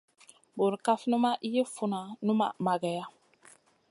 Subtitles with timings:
[0.57, 3.05] Burkaf numa yi funa numa mageya.